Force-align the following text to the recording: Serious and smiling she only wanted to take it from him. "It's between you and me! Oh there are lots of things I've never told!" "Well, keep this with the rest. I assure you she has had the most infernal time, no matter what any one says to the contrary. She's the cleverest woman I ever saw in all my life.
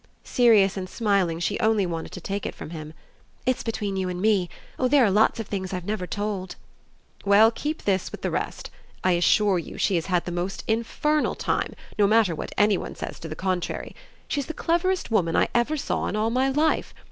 Serious 0.23 0.77
and 0.77 0.89
smiling 0.89 1.39
she 1.39 1.59
only 1.59 1.85
wanted 1.85 2.11
to 2.11 2.19
take 2.19 2.47
it 2.47 2.55
from 2.55 2.71
him. 2.71 2.91
"It's 3.45 3.61
between 3.61 3.95
you 3.95 4.09
and 4.09 4.19
me! 4.19 4.49
Oh 4.79 4.87
there 4.87 5.05
are 5.05 5.11
lots 5.11 5.39
of 5.39 5.45
things 5.45 5.73
I've 5.73 5.85
never 5.85 6.07
told!" 6.07 6.55
"Well, 7.23 7.51
keep 7.51 7.83
this 7.83 8.11
with 8.11 8.23
the 8.23 8.31
rest. 8.31 8.71
I 9.03 9.11
assure 9.11 9.59
you 9.59 9.77
she 9.77 9.93
has 9.93 10.07
had 10.07 10.25
the 10.25 10.31
most 10.31 10.63
infernal 10.67 11.35
time, 11.35 11.75
no 11.99 12.07
matter 12.07 12.33
what 12.33 12.51
any 12.57 12.79
one 12.79 12.95
says 12.95 13.19
to 13.19 13.27
the 13.27 13.35
contrary. 13.35 13.95
She's 14.27 14.47
the 14.47 14.55
cleverest 14.55 15.11
woman 15.11 15.35
I 15.35 15.49
ever 15.53 15.77
saw 15.77 16.07
in 16.07 16.15
all 16.15 16.31
my 16.31 16.49
life. 16.49 16.95